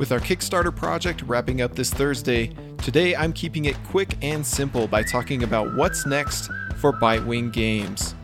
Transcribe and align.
With 0.00 0.12
our 0.12 0.18
Kickstarter 0.18 0.74
project 0.74 1.20
wrapping 1.26 1.60
up 1.60 1.74
this 1.74 1.92
Thursday, 1.92 2.54
today 2.78 3.14
I'm 3.14 3.34
keeping 3.34 3.66
it 3.66 3.76
quick 3.84 4.16
and 4.22 4.46
simple 4.46 4.86
by 4.86 5.02
talking 5.02 5.42
about 5.42 5.74
what's 5.74 6.06
next 6.06 6.48
for 6.78 6.90
Bitewing 6.90 7.52
Games. 7.52 8.14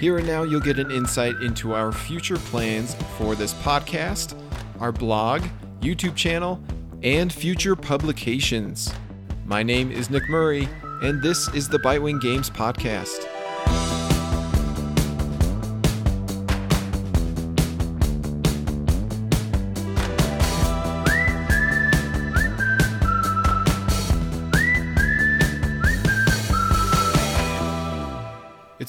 Here 0.00 0.18
and 0.18 0.26
now, 0.26 0.42
you'll 0.42 0.58
get 0.58 0.80
an 0.80 0.90
insight 0.90 1.36
into 1.36 1.72
our 1.72 1.92
future 1.92 2.36
plans 2.36 2.96
for 3.16 3.36
this 3.36 3.54
podcast, 3.54 4.36
our 4.80 4.90
blog, 4.90 5.42
YouTube 5.80 6.16
channel, 6.16 6.60
and 7.04 7.32
future 7.32 7.76
publications. 7.76 8.92
My 9.44 9.62
name 9.62 9.92
is 9.92 10.10
Nick 10.10 10.28
Murray, 10.28 10.68
and 11.00 11.22
this 11.22 11.46
is 11.54 11.68
the 11.68 11.78
Bitewing 11.78 12.20
Games 12.20 12.50
Podcast. 12.50 13.28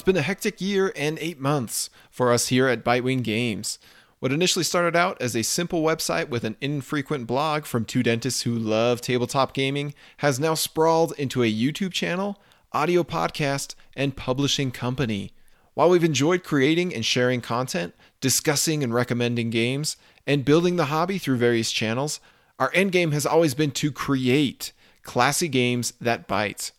It's 0.02 0.06
been 0.08 0.18
a 0.18 0.24
hectic 0.24 0.60
year 0.60 0.92
and 0.96 1.20
eight 1.20 1.40
months 1.40 1.92
for 2.10 2.34
us 2.34 2.48
here 2.48 2.68
at 2.68 2.84
Bitewing 2.84 3.22
Games. 3.22 3.78
What 4.18 4.32
initially 4.32 4.66
started 4.66 4.96
out 4.96 5.22
as 5.22 5.36
a 5.36 5.44
simple 5.44 5.84
website 5.84 6.28
with 6.28 6.44
an 6.44 6.58
infrequent 6.60 7.28
blog 7.28 7.66
from 7.66 7.86
two 7.86 8.02
dentists 8.02 8.42
who 8.42 8.58
love 8.58 9.00
tabletop 9.00 9.54
gaming 9.54 9.94
has 10.18 10.40
now 10.40 10.56
sprawled 10.56 11.14
into 11.20 11.44
a 11.44 11.54
YouTube 11.54 11.94
channel, 11.94 12.42
audio 12.74 13.04
podcast, 13.04 13.76
and 13.96 14.18
publishing 14.18 14.72
company. 14.72 15.34
While 15.76 15.92
we've 15.92 16.04
enjoyed 16.04 16.44
creating 16.44 16.96
and 16.96 17.06
sharing 17.06 17.40
content, 17.40 17.94
discussing 18.22 18.84
and 18.84 18.96
recommending 18.96 19.52
games, 19.52 19.98
and 20.26 20.44
building 20.44 20.78
the 20.78 20.86
hobby 20.86 21.20
through 21.20 21.38
various 21.38 21.72
channels, 21.72 22.20
our 22.58 22.72
end 22.74 22.92
game 22.92 23.12
has 23.12 23.28
always 23.28 23.54
been 23.54 23.70
to 23.74 23.92
create 23.92 24.72
classy 25.04 25.48
games 25.48 25.94
that 26.02 26.28
bite. 26.28 26.72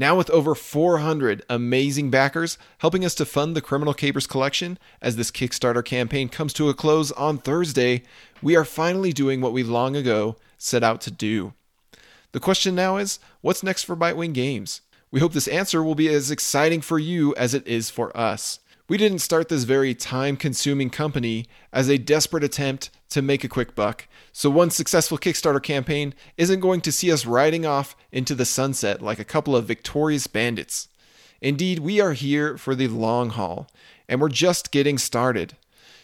Now, 0.00 0.14
with 0.14 0.30
over 0.30 0.54
400 0.54 1.44
amazing 1.50 2.08
backers 2.08 2.56
helping 2.78 3.04
us 3.04 3.16
to 3.16 3.24
fund 3.24 3.56
the 3.56 3.60
Criminal 3.60 3.92
Capers 3.92 4.28
collection 4.28 4.78
as 5.02 5.16
this 5.16 5.32
Kickstarter 5.32 5.84
campaign 5.84 6.28
comes 6.28 6.52
to 6.52 6.68
a 6.68 6.74
close 6.74 7.10
on 7.10 7.38
Thursday, 7.38 8.04
we 8.40 8.54
are 8.54 8.64
finally 8.64 9.12
doing 9.12 9.40
what 9.40 9.52
we 9.52 9.64
long 9.64 9.96
ago 9.96 10.36
set 10.56 10.84
out 10.84 11.00
to 11.00 11.10
do. 11.10 11.52
The 12.30 12.38
question 12.38 12.76
now 12.76 12.96
is 12.98 13.18
what's 13.40 13.64
next 13.64 13.82
for 13.82 13.96
Bitewing 13.96 14.32
Games? 14.32 14.82
We 15.10 15.18
hope 15.18 15.32
this 15.32 15.48
answer 15.48 15.82
will 15.82 15.96
be 15.96 16.08
as 16.08 16.30
exciting 16.30 16.80
for 16.80 17.00
you 17.00 17.34
as 17.34 17.52
it 17.52 17.66
is 17.66 17.90
for 17.90 18.16
us. 18.16 18.60
We 18.88 18.96
didn't 18.96 19.18
start 19.18 19.50
this 19.50 19.64
very 19.64 19.94
time 19.94 20.38
consuming 20.38 20.88
company 20.88 21.44
as 21.74 21.90
a 21.90 21.98
desperate 21.98 22.42
attempt 22.42 22.88
to 23.10 23.20
make 23.20 23.44
a 23.44 23.48
quick 23.48 23.74
buck, 23.74 24.08
so 24.32 24.48
one 24.48 24.70
successful 24.70 25.18
Kickstarter 25.18 25.62
campaign 25.62 26.14
isn't 26.38 26.60
going 26.60 26.80
to 26.80 26.92
see 26.92 27.12
us 27.12 27.26
riding 27.26 27.66
off 27.66 27.94
into 28.12 28.34
the 28.34 28.46
sunset 28.46 29.02
like 29.02 29.18
a 29.18 29.26
couple 29.26 29.54
of 29.54 29.66
victorious 29.66 30.26
bandits. 30.26 30.88
Indeed, 31.42 31.80
we 31.80 32.00
are 32.00 32.14
here 32.14 32.56
for 32.56 32.74
the 32.74 32.88
long 32.88 33.28
haul, 33.28 33.68
and 34.08 34.22
we're 34.22 34.30
just 34.30 34.70
getting 34.70 34.96
started. 34.96 35.54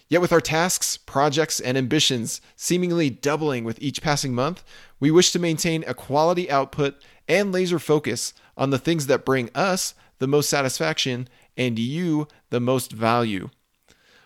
Yet, 0.08 0.20
with 0.20 0.32
our 0.32 0.42
tasks, 0.42 0.98
projects, 0.98 1.60
and 1.60 1.78
ambitions 1.78 2.42
seemingly 2.54 3.08
doubling 3.08 3.64
with 3.64 3.80
each 3.80 4.02
passing 4.02 4.34
month, 4.34 4.62
we 5.00 5.10
wish 5.10 5.32
to 5.32 5.38
maintain 5.38 5.84
a 5.86 5.94
quality 5.94 6.50
output 6.50 6.96
and 7.26 7.50
laser 7.50 7.78
focus 7.78 8.34
on 8.58 8.68
the 8.68 8.78
things 8.78 9.06
that 9.06 9.24
bring 9.24 9.48
us 9.54 9.94
the 10.18 10.26
most 10.26 10.50
satisfaction 10.50 11.28
and 11.56 11.78
you 11.78 12.28
the 12.50 12.60
most 12.60 12.92
value. 12.92 13.48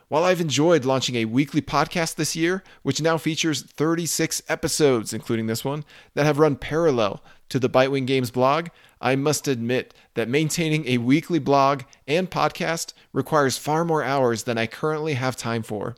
While 0.09 0.25
I've 0.25 0.41
enjoyed 0.41 0.87
launching 0.87 1.17
a 1.17 1.27
weekly 1.27 1.61
podcast 1.61 2.15
this 2.15 2.35
year, 2.35 2.63
which 2.83 3.03
now 3.03 3.19
features 3.19 3.61
36 3.63 4.43
episodes, 4.49 5.13
including 5.13 5.49
this 5.49 5.67
one, 5.67 5.85
that 6.15 6.25
have 6.25 6.39
run 6.39 6.57
parallel 6.57 7.23
to 7.51 7.59
the 7.59 7.69
Bitewing 7.69 8.07
Games 8.07 8.31
blog, 8.31 8.69
I 9.03 9.17
must 9.17 9.47
admit 9.47 9.93
that 10.15 10.29
maintaining 10.29 10.87
a 10.87 10.97
weekly 10.97 11.39
blog 11.39 11.83
and 12.07 12.31
podcast 12.31 12.95
requires 13.13 13.59
far 13.59 13.85
more 13.85 14.03
hours 14.03 14.45
than 14.45 14.57
I 14.57 14.67
currently 14.67 15.13
have 15.13 15.37
time 15.37 15.63
for, 15.63 15.95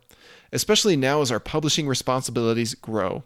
especially 0.50 0.96
now 0.96 1.22
as 1.22 1.30
our 1.30 1.40
publishing 1.40 1.86
responsibilities 1.86 2.74
grow. 2.74 3.22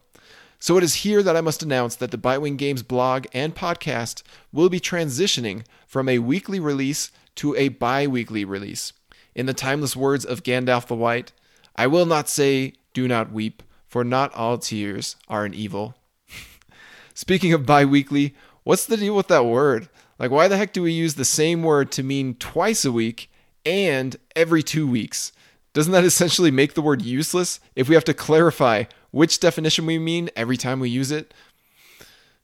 So 0.59 0.77
it 0.77 0.85
is 0.85 0.97
here 0.97 1.23
that 1.23 1.37
I 1.37 1.41
must 1.41 1.63
announce 1.63 1.97
that 1.97 2.11
the 2.11 2.19
Bitewing 2.19 2.57
Games 2.57 2.83
blog 2.83 3.27
and 3.33 3.55
podcast 3.55 4.23
will 4.53 4.69
be 4.69 4.81
transitioning 4.81 5.65
from 5.87 6.09
a 6.09 6.19
weekly 6.19 6.61
release 6.61 7.11
to 7.37 7.55
a 7.57 7.69
bi 7.69 8.07
weekly 8.07 8.45
release. 8.45 8.93
In 9.35 9.47
the 9.47 9.55
timeless 9.55 9.97
words 9.97 10.25
of 10.25 10.43
Gandalf 10.43 10.87
the 10.87 10.95
White, 10.95 11.33
I 11.77 11.87
will 11.87 12.07
not 12.07 12.29
say, 12.29 12.75
Do 12.93 13.09
not 13.09 13.33
weep, 13.33 13.63
for 13.87 14.05
not 14.05 14.35
all 14.35 14.59
tears 14.59 15.17
are 15.29 15.45
an 15.45 15.55
evil. 15.55 15.97
Speaking 17.15 17.53
of 17.53 17.67
bi 17.67 17.85
weekly, 17.85 18.35
what's 18.63 18.87
the 18.87 18.97
deal 18.97 19.17
with 19.17 19.29
that 19.29 19.45
word? 19.45 19.89
Like, 20.19 20.31
why 20.31 20.49
the 20.49 20.57
heck 20.57 20.73
do 20.73 20.83
we 20.83 20.93
use 20.93 21.15
the 21.15 21.25
same 21.25 21.63
word 21.63 21.91
to 21.93 22.03
mean 22.03 22.35
twice 22.35 22.85
a 22.85 22.93
week 22.93 23.31
and 23.67 24.17
every 24.37 24.63
two 24.63 24.87
weeks? 24.87 25.33
Doesn't 25.73 25.93
that 25.93 26.05
essentially 26.05 26.53
make 26.53 26.75
the 26.75 26.83
word 26.83 27.03
useless 27.03 27.59
if 27.75 27.89
we 27.89 27.97
have 27.97 28.05
to 28.05 28.15
clarify 28.15 28.85
which 29.11 29.41
definition 29.41 29.87
we 29.87 29.99
mean 29.99 30.31
every 30.37 30.57
time 30.57 30.81
we 30.81 30.89
use 30.89 31.11
it? 31.11 31.35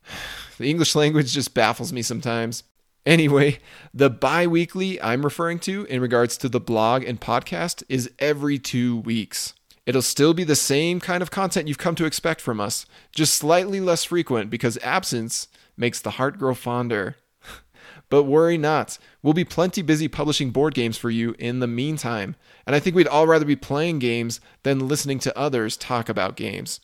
The 0.59 0.69
English 0.69 0.95
language 0.95 1.33
just 1.33 1.55
baffles 1.55 1.91
me 1.91 2.03
sometimes. 2.03 2.65
Anyway, 3.07 3.59
the 3.95 4.11
bi 4.11 4.47
weekly 4.47 5.01
I'm 5.01 5.23
referring 5.23 5.59
to 5.61 5.85
in 5.87 6.03
regards 6.03 6.37
to 6.39 6.49
the 6.49 6.61
blog 6.61 7.03
and 7.03 7.21
podcast 7.21 7.83
is 7.89 8.11
every 8.19 8.59
two 8.59 8.99
weeks. 8.99 9.55
It'll 9.87 10.03
still 10.03 10.35
be 10.35 10.45
the 10.45 10.55
same 10.55 11.01
kind 11.01 11.23
of 11.23 11.31
content 11.31 11.67
you've 11.67 11.79
come 11.79 11.95
to 11.95 12.05
expect 12.05 12.41
from 12.43 12.61
us, 12.61 12.85
just 13.11 13.35
slightly 13.35 13.81
less 13.81 14.05
frequent 14.05 14.51
because 14.51 14.79
absence 14.83 15.49
makes 15.79 16.01
the 16.01 16.13
heart 16.13 16.39
grow 16.39 16.55
fonder. 16.55 17.17
but 18.11 18.25
worry 18.25 18.59
not, 18.59 18.99
we'll 19.23 19.33
be 19.33 19.45
plenty 19.45 19.81
busy 19.81 20.07
publishing 20.07 20.51
board 20.51 20.75
games 20.75 20.99
for 20.99 21.09
you 21.09 21.35
in 21.39 21.61
the 21.61 21.67
meantime, 21.67 22.37
and 22.67 22.77
I 22.77 22.81
think 22.81 22.95
we'd 22.95 23.09
all 23.09 23.27
rather 23.27 23.47
be 23.47 23.57
playing 23.57 23.99
games 23.99 24.41
than 24.63 24.89
listening 24.89 25.19
to 25.21 25.39
others 25.39 25.79
talk 25.79 26.11
about 26.11 26.37
games. 26.37 26.81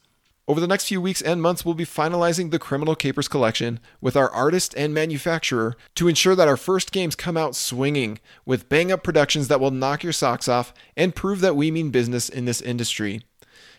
Over 0.48 0.60
the 0.60 0.68
next 0.68 0.86
few 0.86 1.00
weeks 1.00 1.20
and 1.22 1.42
months, 1.42 1.64
we'll 1.64 1.74
be 1.74 1.84
finalizing 1.84 2.52
the 2.52 2.60
Criminal 2.60 2.94
Capers 2.94 3.26
collection 3.26 3.80
with 4.00 4.16
our 4.16 4.30
artist 4.30 4.74
and 4.76 4.94
manufacturer 4.94 5.76
to 5.96 6.06
ensure 6.06 6.36
that 6.36 6.46
our 6.46 6.56
first 6.56 6.92
games 6.92 7.16
come 7.16 7.36
out 7.36 7.56
swinging 7.56 8.20
with 8.44 8.68
bang 8.68 8.92
up 8.92 9.02
productions 9.02 9.48
that 9.48 9.58
will 9.58 9.72
knock 9.72 10.04
your 10.04 10.12
socks 10.12 10.46
off 10.46 10.72
and 10.96 11.16
prove 11.16 11.40
that 11.40 11.56
we 11.56 11.72
mean 11.72 11.90
business 11.90 12.28
in 12.28 12.44
this 12.44 12.60
industry. 12.60 13.22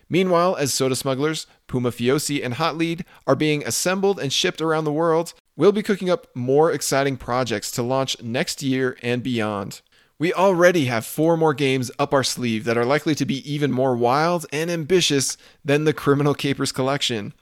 Meanwhile, 0.10 0.58
as 0.58 0.74
Soda 0.74 0.98
Smugglers, 0.98 1.48
Pumafiosi, 1.70 2.44
and 2.44 2.56
Hot 2.56 2.78
Lead 2.78 3.06
are 3.26 3.36
being 3.36 3.66
assembled 3.66 4.20
and 4.20 4.34
shipped 4.34 4.62
around 4.62 4.84
the 4.84 4.92
world, 4.92 5.34
we'll 5.56 5.72
be 5.72 5.84
cooking 5.84 6.10
up 6.10 6.28
more 6.36 6.70
exciting 6.74 7.16
projects 7.16 7.72
to 7.72 7.82
launch 7.82 8.22
next 8.22 8.62
year 8.62 8.98
and 9.02 9.24
beyond. 9.24 9.82
We 10.20 10.34
already 10.34 10.86
have 10.86 11.06
four 11.06 11.38
more 11.38 11.54
games 11.54 11.92
up 12.00 12.12
our 12.12 12.24
sleeve 12.24 12.64
that 12.64 12.78
are 12.78 12.86
likely 12.86 13.14
to 13.14 13.26
be 13.26 13.48
even 13.52 13.72
more 13.72 13.96
wild 13.96 14.48
and 14.52 14.72
ambitious 14.72 15.38
than 15.64 15.84
the 15.84 15.94
Criminal 15.94 16.34
Capers 16.34 16.72
collection. 16.72 17.34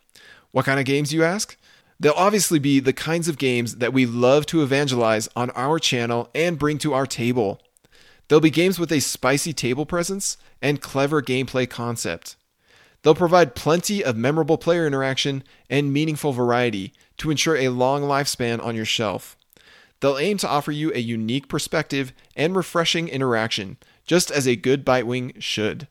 What 0.51 0.65
kind 0.65 0.77
of 0.77 0.85
games, 0.85 1.13
you 1.13 1.23
ask? 1.23 1.55
They'll 2.01 2.11
obviously 2.17 2.59
be 2.59 2.81
the 2.81 2.91
kinds 2.91 3.29
of 3.29 3.37
games 3.37 3.77
that 3.77 3.93
we 3.93 4.05
love 4.05 4.45
to 4.47 4.61
evangelize 4.61 5.29
on 5.37 5.51
our 5.51 5.79
channel 5.79 6.29
and 6.35 6.59
bring 6.59 6.77
to 6.79 6.93
our 6.93 7.05
table. 7.07 7.61
They'll 8.27 8.41
be 8.41 8.49
games 8.49 8.77
with 8.77 8.91
a 8.91 8.99
spicy 8.99 9.53
table 9.53 9.85
presence 9.85 10.35
and 10.61 10.81
clever 10.81 11.21
gameplay 11.21 11.69
concept. 11.69 12.35
They'll 13.03 13.15
provide 13.15 13.55
plenty 13.55 14.03
of 14.03 14.17
memorable 14.17 14.57
player 14.57 14.85
interaction 14.85 15.45
and 15.69 15.93
meaningful 15.93 16.33
variety 16.33 16.91
to 17.19 17.31
ensure 17.31 17.55
a 17.55 17.69
long 17.69 18.01
lifespan 18.01 18.61
on 18.61 18.75
your 18.75 18.83
shelf. 18.83 19.37
They'll 19.99 20.17
aim 20.17 20.37
to 20.39 20.49
offer 20.49 20.71
you 20.71 20.91
a 20.93 20.99
unique 20.99 21.47
perspective 21.47 22.13
and 22.35 22.55
refreshing 22.55 23.07
interaction, 23.07 23.77
just 24.05 24.29
as 24.29 24.47
a 24.47 24.55
good 24.55 24.85
Bitewing 24.85 25.41
should. 25.41 25.87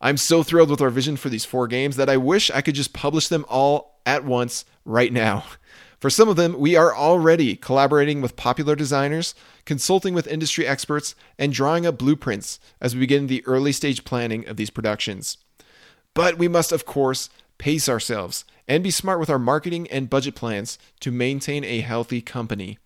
I'm 0.00 0.16
so 0.16 0.42
thrilled 0.42 0.70
with 0.70 0.80
our 0.80 0.90
vision 0.90 1.16
for 1.16 1.28
these 1.28 1.44
four 1.44 1.66
games 1.66 1.96
that 1.96 2.08
I 2.08 2.16
wish 2.16 2.50
I 2.50 2.60
could 2.60 2.74
just 2.74 2.92
publish 2.92 3.28
them 3.28 3.44
all 3.48 4.00
at 4.06 4.24
once 4.24 4.64
right 4.84 5.12
now. 5.12 5.44
For 6.00 6.10
some 6.10 6.28
of 6.28 6.36
them, 6.36 6.60
we 6.60 6.76
are 6.76 6.94
already 6.94 7.56
collaborating 7.56 8.20
with 8.20 8.36
popular 8.36 8.76
designers, 8.76 9.34
consulting 9.64 10.14
with 10.14 10.28
industry 10.28 10.64
experts, 10.64 11.16
and 11.36 11.52
drawing 11.52 11.86
up 11.86 11.98
blueprints 11.98 12.60
as 12.80 12.94
we 12.94 13.00
begin 13.00 13.26
the 13.26 13.44
early 13.46 13.72
stage 13.72 14.04
planning 14.04 14.46
of 14.46 14.56
these 14.56 14.70
productions. 14.70 15.38
But 16.14 16.38
we 16.38 16.46
must, 16.46 16.70
of 16.70 16.86
course, 16.86 17.30
pace 17.58 17.88
ourselves 17.88 18.44
and 18.68 18.84
be 18.84 18.92
smart 18.92 19.18
with 19.18 19.28
our 19.28 19.40
marketing 19.40 19.88
and 19.90 20.08
budget 20.08 20.36
plans 20.36 20.78
to 21.00 21.10
maintain 21.10 21.64
a 21.64 21.80
healthy 21.80 22.20
company. 22.20 22.78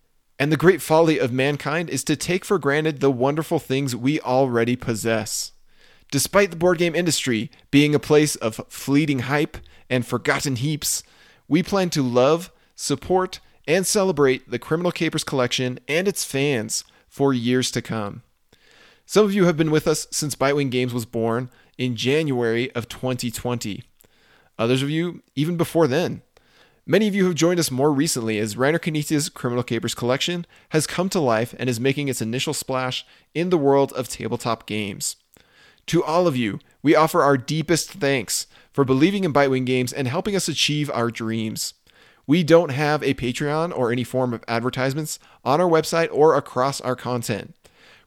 And 0.43 0.51
the 0.51 0.57
great 0.57 0.81
folly 0.81 1.19
of 1.19 1.31
mankind 1.31 1.89
is 1.89 2.03
to 2.03 2.17
take 2.17 2.43
for 2.43 2.59
granted 2.59 2.99
the 2.99 3.09
wonderful 3.09 3.59
things 3.59 3.95
we 3.95 4.19
already 4.19 4.75
possess. 4.75 5.53
Despite 6.11 6.49
the 6.49 6.57
board 6.57 6.79
game 6.79 6.93
industry 6.93 7.49
being 7.71 7.95
a 7.95 7.97
place 7.97 8.35
of 8.35 8.59
fleeting 8.67 9.19
hype 9.19 9.55
and 9.89 10.05
forgotten 10.05 10.57
heaps, 10.57 11.01
we 11.47 11.63
plan 11.63 11.89
to 11.91 12.03
love, 12.03 12.51
support, 12.75 13.39
and 13.69 13.87
celebrate 13.87 14.51
the 14.51 14.59
Criminal 14.59 14.91
Capers 14.91 15.23
collection 15.23 15.79
and 15.87 16.09
its 16.09 16.25
fans 16.25 16.83
for 17.07 17.33
years 17.33 17.71
to 17.71 17.81
come. 17.81 18.21
Some 19.05 19.23
of 19.23 19.33
you 19.33 19.45
have 19.45 19.55
been 19.55 19.71
with 19.71 19.87
us 19.87 20.07
since 20.11 20.35
Bitewing 20.35 20.69
Games 20.69 20.93
was 20.93 21.05
born 21.05 21.51
in 21.77 21.95
January 21.95 22.69
of 22.75 22.89
2020. 22.89 23.81
Others 24.59 24.83
of 24.83 24.89
you, 24.89 25.23
even 25.35 25.55
before 25.55 25.87
then. 25.87 26.21
Many 26.85 27.07
of 27.07 27.15
you 27.15 27.23
have 27.27 27.35
joined 27.35 27.61
us 27.61 27.71
more 27.71 27.93
recently 27.93 28.39
as 28.39 28.55
Reiner 28.55 28.77
Knizia's 28.77 29.29
Criminal 29.29 29.63
Capers 29.63 29.95
collection 29.95 30.45
has 30.69 30.85
come 30.85 31.07
to 31.09 31.19
life 31.21 31.55
and 31.57 31.69
is 31.69 31.79
making 31.79 32.09
its 32.09 32.21
initial 32.21 32.53
splash 32.53 33.05
in 33.33 33.49
the 33.49 33.57
world 33.57 33.93
of 33.93 34.09
tabletop 34.09 34.65
games. 34.65 35.15
To 35.87 36.03
all 36.03 36.27
of 36.27 36.35
you, 36.35 36.59
we 36.81 36.93
offer 36.93 37.21
our 37.21 37.37
deepest 37.37 37.91
thanks 37.91 38.47
for 38.73 38.83
believing 38.83 39.23
in 39.23 39.31
Bitewing 39.31 39.65
Games 39.65 39.93
and 39.93 40.09
helping 40.09 40.35
us 40.35 40.49
achieve 40.49 40.91
our 40.93 41.09
dreams. 41.09 41.73
We 42.27 42.43
don't 42.43 42.71
have 42.71 43.01
a 43.01 43.13
Patreon 43.13 43.73
or 43.77 43.89
any 43.89 44.03
form 44.03 44.33
of 44.33 44.43
advertisements 44.49 45.19
on 45.45 45.61
our 45.61 45.69
website 45.69 46.09
or 46.11 46.35
across 46.35 46.81
our 46.81 46.97
content. 46.97 47.55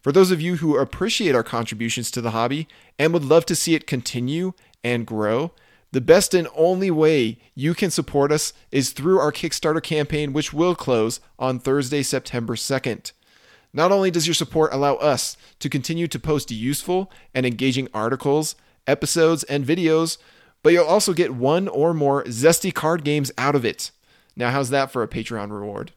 For 0.02 0.12
those 0.12 0.30
of 0.30 0.42
you 0.42 0.56
who 0.56 0.76
appreciate 0.76 1.34
our 1.34 1.42
contributions 1.42 2.10
to 2.10 2.20
the 2.20 2.32
hobby 2.32 2.68
and 2.98 3.14
would 3.14 3.24
love 3.24 3.46
to 3.46 3.56
see 3.56 3.74
it 3.74 3.86
continue 3.86 4.52
and 4.84 5.06
grow, 5.06 5.52
the 5.96 6.00
best 6.02 6.34
and 6.34 6.46
only 6.54 6.90
way 6.90 7.38
you 7.54 7.72
can 7.72 7.90
support 7.90 8.30
us 8.30 8.52
is 8.70 8.90
through 8.90 9.18
our 9.18 9.32
Kickstarter 9.32 9.82
campaign, 9.82 10.34
which 10.34 10.52
will 10.52 10.74
close 10.74 11.20
on 11.38 11.58
Thursday, 11.58 12.02
September 12.02 12.54
2nd. 12.54 13.12
Not 13.72 13.90
only 13.90 14.10
does 14.10 14.26
your 14.26 14.34
support 14.34 14.74
allow 14.74 14.96
us 14.96 15.38
to 15.58 15.70
continue 15.70 16.06
to 16.06 16.18
post 16.18 16.50
useful 16.50 17.10
and 17.34 17.46
engaging 17.46 17.88
articles, 17.94 18.56
episodes, 18.86 19.42
and 19.44 19.64
videos, 19.64 20.18
but 20.62 20.74
you'll 20.74 20.84
also 20.84 21.14
get 21.14 21.34
one 21.34 21.66
or 21.66 21.94
more 21.94 22.24
zesty 22.24 22.74
card 22.74 23.02
games 23.02 23.32
out 23.38 23.54
of 23.54 23.64
it. 23.64 23.90
Now, 24.36 24.50
how's 24.50 24.68
that 24.68 24.90
for 24.90 25.02
a 25.02 25.08
Patreon 25.08 25.50
reward? 25.50 25.92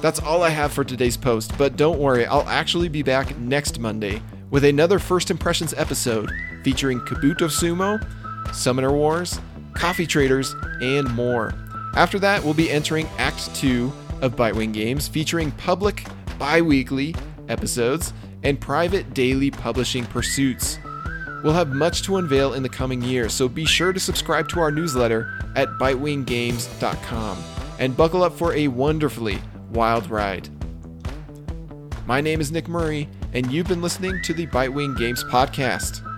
That's 0.00 0.18
all 0.18 0.42
I 0.42 0.48
have 0.48 0.72
for 0.72 0.82
today's 0.82 1.16
post, 1.16 1.56
but 1.56 1.76
don't 1.76 2.00
worry, 2.00 2.26
I'll 2.26 2.48
actually 2.48 2.88
be 2.88 3.04
back 3.04 3.38
next 3.38 3.78
Monday 3.78 4.20
with 4.50 4.64
another 4.64 4.98
First 4.98 5.30
Impressions 5.30 5.72
episode 5.74 6.32
featuring 6.64 6.98
Kabuto 6.98 7.46
Sumo, 7.46 8.04
Summoner 8.52 8.92
Wars, 8.92 9.38
Coffee 9.74 10.06
Traders, 10.06 10.54
and 10.80 11.08
more. 11.14 11.54
After 11.94 12.18
that, 12.20 12.42
we'll 12.42 12.54
be 12.54 12.70
entering 12.70 13.06
Act 13.18 13.54
2 13.56 13.92
of 14.22 14.36
Bitewing 14.36 14.72
Games 14.72 15.08
featuring 15.08 15.50
public 15.52 16.06
bi 16.38 16.60
weekly 16.60 17.14
episodes 17.48 18.12
and 18.42 18.60
private 18.60 19.14
daily 19.14 19.50
publishing 19.50 20.04
pursuits. 20.06 20.78
We'll 21.42 21.52
have 21.52 21.68
much 21.68 22.02
to 22.02 22.16
unveil 22.16 22.54
in 22.54 22.62
the 22.62 22.68
coming 22.68 23.02
year, 23.02 23.28
so 23.28 23.48
be 23.48 23.64
sure 23.64 23.92
to 23.92 24.00
subscribe 24.00 24.48
to 24.50 24.60
our 24.60 24.70
newsletter 24.70 25.38
at 25.56 25.68
bitewinggames.com 25.70 27.44
and 27.78 27.96
buckle 27.96 28.22
up 28.22 28.32
for 28.36 28.54
a 28.54 28.68
wonderfully 28.68 29.38
wild 29.72 30.08
ride. 30.08 30.48
My 32.06 32.20
name 32.20 32.40
is 32.40 32.52
Nick 32.52 32.68
Murray, 32.68 33.08
and 33.32 33.50
you've 33.50 33.68
been 33.68 33.82
listening 33.82 34.22
to 34.22 34.34
the 34.34 34.46
Bitewing 34.46 34.96
Games 34.96 35.24
Podcast. 35.24 36.08